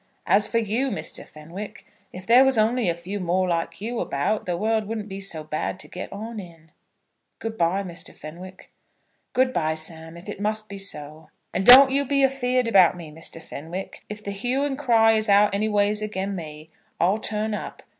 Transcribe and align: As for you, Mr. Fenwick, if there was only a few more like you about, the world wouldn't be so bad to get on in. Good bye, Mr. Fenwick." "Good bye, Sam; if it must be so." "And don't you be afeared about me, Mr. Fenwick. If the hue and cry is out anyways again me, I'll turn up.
As 0.25 0.47
for 0.47 0.57
you, 0.57 0.89
Mr. 0.89 1.27
Fenwick, 1.27 1.85
if 2.11 2.25
there 2.25 2.43
was 2.43 2.57
only 2.57 2.89
a 2.89 2.95
few 2.95 3.19
more 3.19 3.47
like 3.47 3.79
you 3.79 3.99
about, 3.99 4.47
the 4.47 4.57
world 4.57 4.87
wouldn't 4.87 5.07
be 5.09 5.19
so 5.21 5.43
bad 5.43 5.79
to 5.79 5.87
get 5.87 6.11
on 6.11 6.39
in. 6.39 6.71
Good 7.37 7.55
bye, 7.55 7.83
Mr. 7.83 8.11
Fenwick." 8.11 8.71
"Good 9.33 9.53
bye, 9.53 9.75
Sam; 9.75 10.17
if 10.17 10.27
it 10.27 10.41
must 10.41 10.69
be 10.69 10.79
so." 10.79 11.29
"And 11.53 11.67
don't 11.67 11.91
you 11.91 12.03
be 12.03 12.23
afeared 12.25 12.67
about 12.67 12.97
me, 12.97 13.11
Mr. 13.11 13.39
Fenwick. 13.39 14.03
If 14.09 14.23
the 14.23 14.31
hue 14.31 14.65
and 14.65 14.75
cry 14.75 15.11
is 15.11 15.29
out 15.29 15.53
anyways 15.53 16.01
again 16.01 16.35
me, 16.35 16.71
I'll 16.99 17.19
turn 17.19 17.53
up. 17.53 17.83